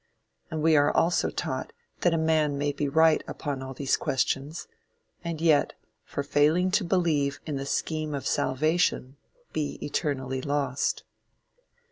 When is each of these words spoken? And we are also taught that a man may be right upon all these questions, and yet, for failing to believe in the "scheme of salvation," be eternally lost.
And 0.49 0.63
we 0.63 0.75
are 0.75 0.89
also 0.91 1.29
taught 1.29 1.73
that 1.99 2.11
a 2.11 2.17
man 2.17 2.57
may 2.57 2.71
be 2.71 2.89
right 2.89 3.23
upon 3.27 3.61
all 3.61 3.75
these 3.75 3.95
questions, 3.97 4.67
and 5.23 5.39
yet, 5.39 5.73
for 6.03 6.23
failing 6.23 6.71
to 6.71 6.83
believe 6.83 7.39
in 7.45 7.57
the 7.57 7.67
"scheme 7.67 8.15
of 8.15 8.25
salvation," 8.25 9.17
be 9.53 9.73
eternally 9.79 10.41
lost. 10.41 11.03